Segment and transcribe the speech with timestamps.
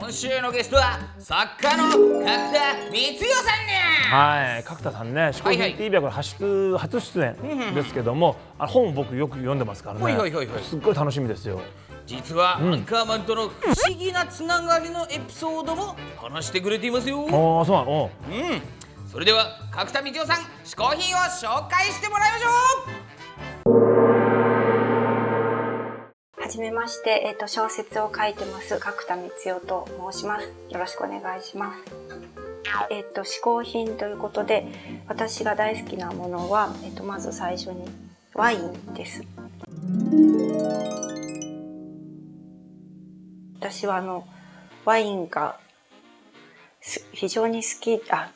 [0.00, 3.72] 今週のゲストは作家の角田光代さんね
[4.10, 5.74] はい角田さんねはいはい。
[5.76, 10.04] TV はこれ初出初出演ですけどもあの本を僕よく読んでますからね。
[10.04, 10.62] はいはいはいはい。
[10.62, 11.60] すっごい楽しみですよ。
[12.06, 17.20] 実は、アンカーマンとの不思議なつながりのエピソードも話してくれていますよ。
[17.22, 18.10] ああそうなの？
[18.28, 18.32] う。
[18.32, 18.62] ん。
[19.10, 23.99] それでは角田光代さん嗜好品を紹介してもらいましょは
[26.50, 30.52] じめまして、えっ、と、小説を書いてます、角田光代と申します。
[30.68, 31.80] よろしくお願いします。
[32.90, 34.66] えっ、と、嗜好品ということで、
[35.06, 37.88] 私が大好きなものは、えっ、と、まず最初に
[38.34, 39.22] ワインです。
[43.60, 44.26] 私はあの、
[44.84, 45.56] ワインが
[47.12, 48.32] 非常に好き、あ、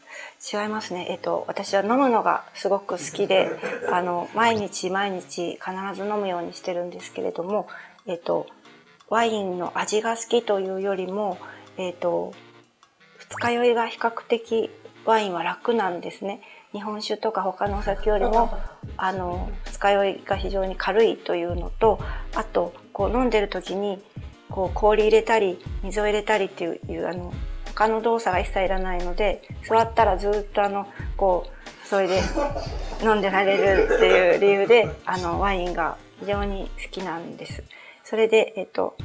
[0.52, 1.08] 違いますね。
[1.10, 3.50] えっと、私は飲むのがすごく好きで、
[3.90, 7.66] あの、毎日毎日必ず飲むようにしてるんですけれども、
[8.06, 8.46] えっと、
[9.08, 11.38] ワインの味が好きというよりも、
[11.78, 12.34] えっと、
[13.16, 14.70] 二日酔いが比較的
[15.06, 16.42] ワインは楽なんですね。
[16.72, 18.50] 日本酒とか他のお酒よりも、
[18.98, 21.98] あの、二日酔いが非常に軽いというのと、
[22.34, 24.02] あと、こう飲んでる時に、
[24.50, 27.32] こう氷入れたり、水を入れたりっていう、いうあの、
[27.74, 32.20] 他の動作が一切いらないので、座ったらずっとあの、こう、それで
[33.02, 37.64] 飲んでられるっていう理由で、あの、ワインが非常に好きなんです。
[38.04, 38.96] それで、えっと、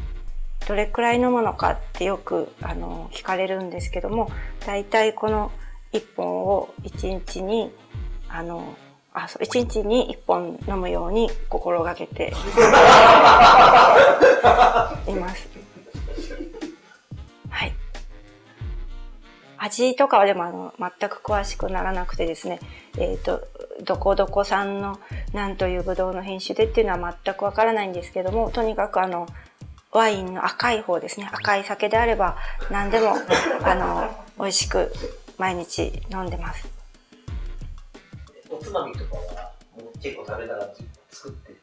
[0.68, 4.30] どれくらい飲むのかってよくあの聞かれるんですけども、
[4.66, 5.52] 大体この
[5.94, 7.72] 1本を1日に、
[8.28, 8.76] あの、
[9.14, 12.34] あ、そう、1日に1本飲むように心がけて
[15.08, 15.48] います。
[19.59, 22.59] 味とかはでもあの全く詳しくならなくてですね、
[22.97, 23.47] えっ、と、
[23.84, 25.00] どこどこ産の
[25.34, 29.28] 何というブドウの品種でっていうのは全くわからないんですけども、とにかくあの、
[29.92, 31.30] ワインの赤い方ですね。
[31.31, 32.38] 赤い酒であれば
[32.72, 33.16] 何でも、
[33.64, 34.92] あの、美味しく
[35.38, 36.68] 毎日飲んでます。
[38.50, 40.69] おつまみとかはもう結構食べながら
[41.12, 41.59] 作って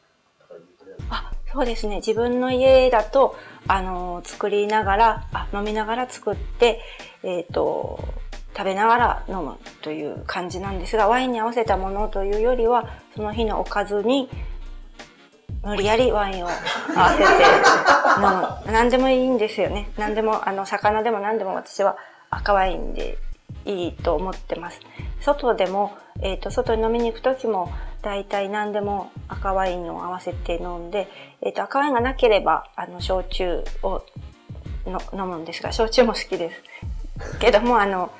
[1.09, 1.97] あ、そうですね。
[1.97, 3.35] 自分の家だと、
[3.67, 6.81] あの、作りながら、あ飲みながら作って、
[7.27, 7.99] えっ、と、
[8.55, 14.29] 食べながら飲むという感じなんですが、ワインに合わせたものというよりは、その日のおかずに、
[15.61, 17.23] 無理やりワインを合わせて
[18.15, 18.71] 飲む。
[18.71, 19.89] 何でもいいんですよね。
[19.97, 21.97] 何でも、あの、魚でも何でも私は
[22.29, 23.17] 赤ワインで
[23.65, 24.79] いいと思ってます。
[25.19, 31.09] 外でも、えっ、と、外に飲みに行く時も、大体何でも赤ワインを合わせて飲んで、
[31.41, 34.01] えっ、と、赤ワインがなければ、あの、焼酎を
[34.89, 36.63] の飲むんですが、焼酎も好きです。
[37.39, 38.11] けども、あの、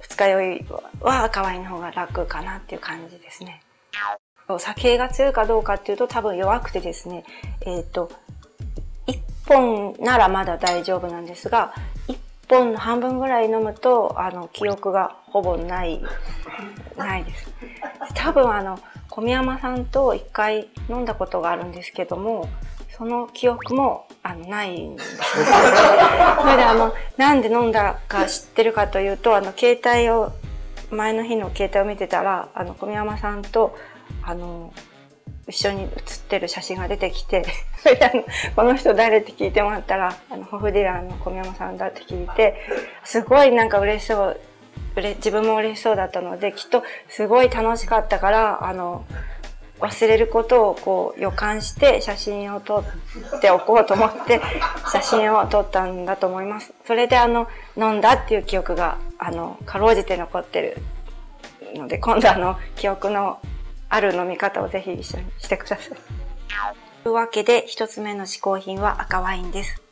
[0.00, 0.66] 二日酔い
[1.00, 3.62] は赤ワインの方が楽かなっていう感じですね。
[4.48, 7.24] お酒が強いかどうかっていうと多分弱くてですね、
[7.60, 8.10] えっ、と、
[9.06, 11.74] 1本ならまだ大丈夫なんですが、
[12.08, 12.16] 1
[12.48, 16.02] 本の半分ぐらい飲むと、あの、記憶がほぼない、
[16.96, 17.52] ないです。
[18.14, 18.78] 多分あの、
[19.10, 22.48] 小宮山さんと一回飲んだことがあるんですけども、
[22.96, 25.22] その記憶も、あの、ないんですね。
[26.42, 30.32] それであの、なんで飲んだか知ってるかというと、あの、携帯を、
[30.90, 33.74] 前の日の携帯を見てたら、あの、小宮山さんと、
[34.22, 34.72] あの、
[35.46, 37.46] 一緒に写ってる写真が出てきて、
[37.82, 38.24] それであの、
[38.54, 42.54] この人誰って聞いてもらったら、あの、ホフディラーの小宮山さんだって聞いて、
[43.04, 44.40] すごいなんか嬉しそう、
[44.96, 49.06] 自分も嬉しそうだったので、きっとすごい楽しかったから、あの、
[49.80, 52.84] 忘れることをこう予感して写真を撮
[53.36, 54.40] っておこうと思って
[54.92, 56.72] 写真を撮ったんだと思います。
[56.86, 60.76] それであの、飲んだっていう記憶が、あの、かろうじて残ってる
[61.74, 63.40] ので、今度あの、記憶の
[63.88, 65.88] ある飲み方をぜひ一緒にしてください。
[67.04, 69.87] というわけで、一つ目の嗜好品は赤ワインです。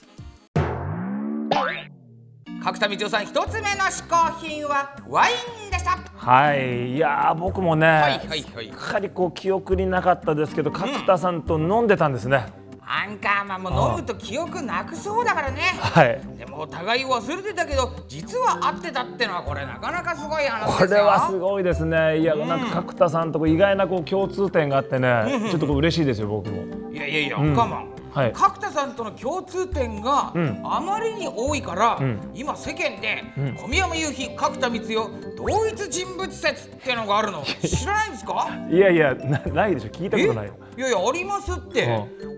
[2.66, 5.34] 角田光代さん一つ目の嗜好品はワイ
[5.68, 6.00] ンでした。
[6.16, 8.40] はいいやー僕もね、はいはいはい。
[8.40, 12.44] しっかりこう記憶になかったですけど角田さんと飲んでたんですね、
[12.84, 15.60] アンカーマンも飲むと記憶なくそうだからね。
[15.78, 16.20] はい。
[16.36, 20.88] でもお互い忘れてたけど実は会ってたってのはこれなかなかすごい話ですよ。
[20.88, 22.18] これはすごいですね。
[22.18, 25.22] いや、なんか角田さんと意外なこう共通点があってね、
[25.52, 26.64] ちょっとこう嬉しいですよ僕も。
[26.92, 28.32] いやいやいや、アンカーマンはい。
[28.32, 30.62] 角田さんとの共通点がうん。
[30.64, 32.30] あまりに多いから、うん。
[32.34, 33.54] 今世間で、うん。
[33.56, 38.48] 小宮山雄飛角田光代同一人物説ってのがあるの知らないんですか？
[38.70, 39.90] いやいやなないでしょ。
[39.90, 40.54] 聞いたことないよ。
[40.78, 41.86] いやいやありますって、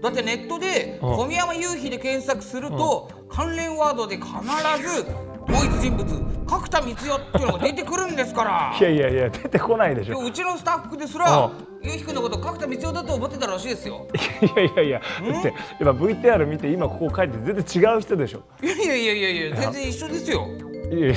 [0.03, 1.17] だってネットでうん。
[1.17, 5.07] 小宮山雄飛で検索すると、関連ワードで必ず
[5.49, 6.05] 同一人物
[6.47, 8.77] 角田光代っていうのが出てくるんですから。
[8.79, 10.25] いやいやいや出てこないでしょ。
[10.25, 11.51] うちのスタッフですら
[11.83, 14.07] 雄飛君のこと角田光代だと思ってたらしいですよ。
[14.43, 18.43] いやいやいやだって今 VTR 見て今ここ書いて全然違う人でしょ。
[18.63, 19.57] いやいやいやいやいや。
[19.57, 20.47] 全然一緒ですよ。
[20.91, 21.13] いやいや違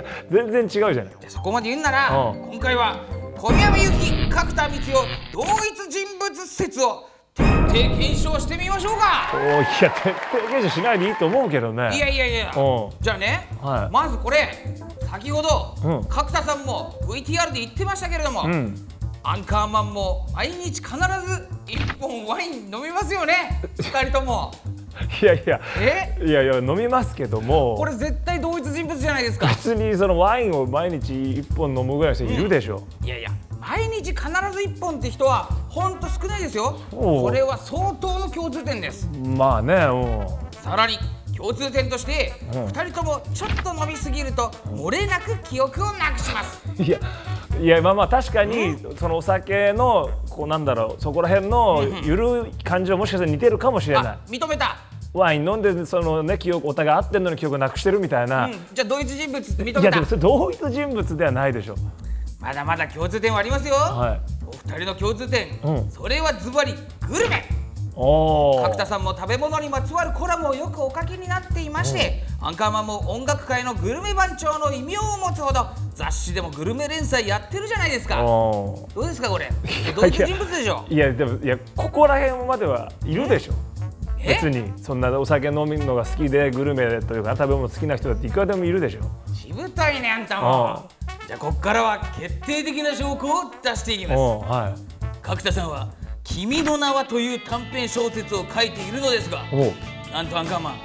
[0.00, 0.04] う。
[0.30, 1.06] 全然違うじゃない。
[1.28, 2.50] そこまで言うんならうん。
[2.52, 3.00] 今回は
[3.36, 9.30] 小宮山雄飛角田光代同一人物説を徹底検証してみましょうか。
[9.34, 11.90] おーいや徹底検証しないでいいと思うけどね。
[11.94, 12.52] いやいやいや。
[12.56, 12.90] うん。
[13.00, 13.92] じゃあね、はい。
[13.92, 14.48] まずこれ
[15.08, 16.08] 先ほど、うん。
[16.08, 18.74] 角田さんも VTR で言ってましたけれども、うん。
[19.22, 20.96] アンカーマンも毎日必ず
[21.66, 23.62] 1本ワイン飲みますよね。
[23.78, 24.52] 2人とも。
[25.22, 25.60] いやいや。
[25.78, 26.18] え？
[26.26, 27.76] いやいや飲みますけども。
[27.76, 29.46] これ絶対同一人物じゃないですか。
[29.46, 33.30] 別にそのワインを毎日1本飲むぐらいの人いるでしょ、いやいや
[33.70, 36.76] 毎日必ず1本って人はほんと少ないですよ。
[36.90, 39.08] これは相当の共通点です。
[39.36, 40.56] まあねう。
[40.56, 40.98] んさらに
[41.36, 42.64] 共通点として、うん。
[42.66, 46.82] 2人ともちょっと飲みすぎると漏れなく記憶をなくします。
[46.82, 46.98] いや
[47.60, 54.04] いやまあまあ確かにそのお酒のこうなんだろうそこら辺のゆるい感じはもしかしたら似てるかもしれない。
[54.06, 54.78] あ認めた、
[55.12, 59.80] ワイン飲んでそのね記憶お互い合ってんのに記憶なくしてるみたいな、うん、じゃあ同一人物って認いめた。
[59.80, 61.76] やでもそれ同一人物ではないでしょ
[62.40, 64.20] まだまだ共通点はありますよ、はい。
[64.46, 65.90] お二人の共通点、うん。
[65.90, 66.74] それはズバリ
[67.06, 67.44] グルメ。
[67.94, 78.24] おお角田さんも食べ物にまつわるコラムをよくお書きになっていまして、アンカーマンも音楽界のグルメ番長の異名を持つほど雑誌でもグルメ連載やってるじゃないですか。
[78.24, 79.50] おどうですかこれ？
[79.94, 83.52] 同一人物でしょいやでもいやここら辺まではいるでしょ。
[84.18, 84.34] え？
[84.34, 84.72] 別に。
[84.78, 89.34] そんなお酒飲みるのが好きでグルメというか食べ物好きな人だっていくらでもいるでしょ。
[89.34, 90.88] しぶたいねあんたあも
[91.30, 94.18] じゃあこっからは決定的な証拠を出していきます。
[94.18, 94.74] おは
[95.22, 95.86] 角田さんは
[96.24, 99.44] 「君の名は」という短編小説を書いているのですが
[100.12, 100.80] なんとアンカーマン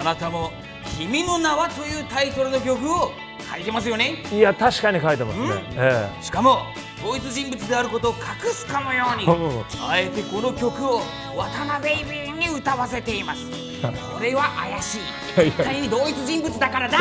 [0.00, 0.52] あなたも
[0.98, 3.12] 「君の名は」というタイトルの曲を
[3.52, 4.24] 書いてますよね？
[4.32, 5.64] いや確かに書いてますね。
[5.76, 6.62] えしかも
[7.02, 9.30] 同一人物であることを隠すかのようにう。
[9.30, 11.00] んあえてこの曲を
[11.36, 13.46] 渡辺ベイビーに歌わせています。
[13.80, 15.00] これは怪しい。
[15.36, 16.98] 絶対に同一人物だからだ。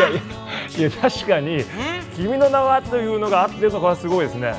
[0.78, 0.92] えいや。
[0.92, 1.64] 確かに
[2.16, 4.54] 「君の名は」というのがあってるのがすごいですね。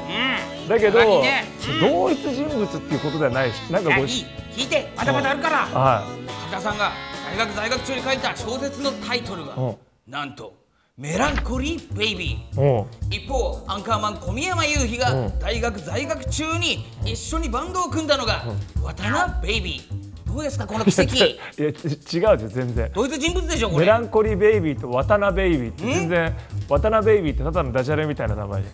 [0.63, 0.69] うん。
[0.69, 1.45] だけど、さらにね
[1.81, 4.27] 同一人物っていうことではないしなんかこう聞
[4.59, 4.93] いて。
[4.97, 5.57] まだまだあるから。
[5.73, 6.05] は
[6.51, 6.93] 角田さんが
[7.33, 9.77] 大学在学中に書いた小説のタイトルがうん。
[10.07, 10.53] なんと
[11.01, 15.39] 「メランコリー・ベイビー」一方アンカーマン小宮山雄飛がうん。
[15.39, 18.45] 大学在学中に一緒にバンドを組んだのが
[18.83, 20.31] 渡辺ベイビー。
[20.31, 21.17] どうですかこの奇跡？
[21.17, 22.91] いやち違うです全然。
[22.95, 26.37] 同一人物でしょこメれランコリーベイビーと渡辺ベイビーって全然
[26.69, 28.69] 渡辺ベイビーってただのダジャレみたいな名前じ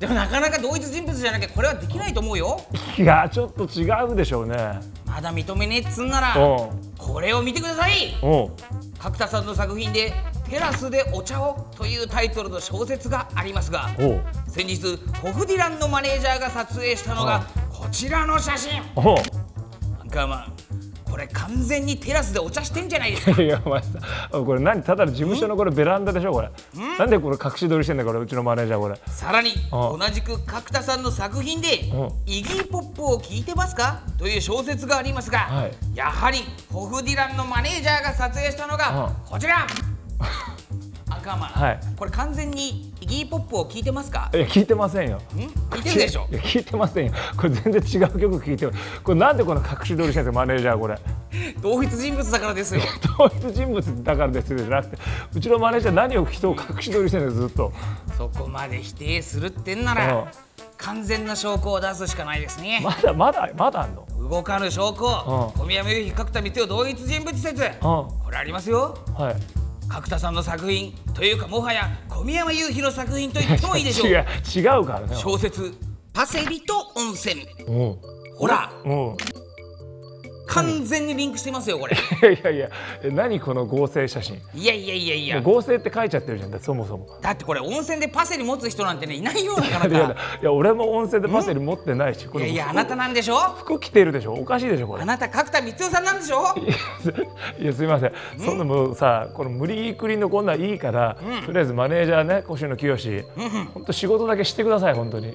[0.00, 2.60] でもなかなか同一人物じゃなきゃこれはできないと思うよ。
[2.98, 4.54] ゃんいやちょっと違うでしょうね。
[5.06, 6.34] まだ認めねえっつんなら
[6.98, 8.14] これを見てください。
[8.98, 10.12] 角田さんの作品で
[10.50, 13.88] 「テラスでお茶を」というタイトルの小説がありますが
[14.48, 18.82] 先日ホフディランのマネージャーが撮影したのがこちらの写真。
[18.94, 19.16] おう。
[20.00, 20.52] アンカーマン
[21.10, 23.42] これ完全にテラスでお茶してんじゃないですか？
[23.42, 23.88] いやお前さ
[24.30, 26.50] これ何ただの事務所のこれベランダでしょこれ。
[26.98, 28.96] なんでこれ隠し撮りしてんだこれうちのマネージャーこれ。
[29.06, 35.72] さらにあ同じく角田さんの作品でうん「イギー・ポップを聞いてますか?」という小説がありますが、はい。
[35.96, 39.66] やはりホフディランのマネージャーが撮影したのがうんこちら
[41.10, 41.80] アンカーマン、はい。
[41.96, 44.30] これ完全にイギー・ポップを聞いてますか？
[44.32, 45.16] いや聞いてませんよ。
[45.16, 45.20] ん？
[45.70, 46.26] 聞いてるでしょ？
[46.30, 47.12] いや 聞いてませんよ。
[47.36, 48.72] これ全然違う曲聞いてる
[49.02, 50.32] これなんでこの隠し撮りしてんですか？
[50.32, 50.98] マネージャーこれ。
[51.62, 52.82] 同一人物だからですよ。
[53.18, 54.58] 同一人物だからですよ。
[54.58, 54.98] じゃなくて
[55.34, 57.72] うちのマネージャー何を人を隠し撮りしてんですずっと。
[58.16, 59.98] そこまで否定するってんなうん。
[59.98, 60.24] ら
[60.76, 62.80] 完全な証拠を出すしかないですね。
[62.82, 64.06] まだまだまだあんの？
[64.30, 65.60] 動かぬ証拠うん。
[65.60, 67.62] 小宮山雄飛角田光代同一人物説。
[67.64, 67.70] うん。
[67.80, 68.96] これありますよ。
[69.18, 69.36] はい
[69.90, 74.24] 角田さんの作品というかもはや小宮山雄飛の作品と言ってもいいでしょ違うう
[74.56, 75.16] 違うからね。
[75.16, 75.74] 小説
[76.14, 77.44] 「パセリと温泉。
[77.66, 77.72] う。
[77.72, 77.96] ん」
[78.38, 78.72] ほら。
[78.84, 78.88] う。
[78.88, 79.16] ん
[80.50, 81.96] 完全にリンクしてますよこれ。
[81.96, 82.70] いやいやいや
[83.02, 84.36] え何この合成写真？
[84.54, 85.40] いやいやいやいや。
[85.40, 87.06] 合成って書いちゃってるじゃんそもそも。
[87.22, 93.36] だってこれ温泉でパセリ持つ人なんてねいないよなかいやいやなかいや俺も温泉でパセリ持ってないしこれいやいやあなたなんでしょ？
[93.58, 94.34] 服着てるでしょ？
[94.34, 95.02] おかしいでしょこれ。
[95.02, 96.44] あなた角田光代さんなんでしょ？
[97.60, 101.16] いやすいません、そんなもうさこの無理くりのこんなんいいから、
[101.46, 103.24] とりあえずマネージャーね越野清
[103.74, 105.34] 本当仕事だけしてください本当に